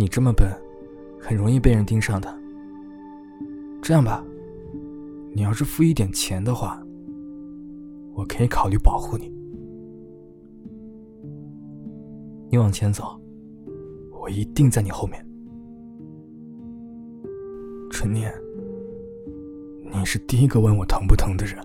[0.00, 0.48] 你这么笨，
[1.20, 2.32] 很容易被人盯上的。
[3.82, 4.24] 这样吧，
[5.32, 6.80] 你要是付一点钱的话，
[8.14, 9.28] 我可以考虑保护你。
[12.48, 13.20] 你往前走，
[14.12, 15.26] 我一定在你后面。
[17.90, 18.32] 春念，
[19.92, 21.58] 你是第一个问我疼不疼的人。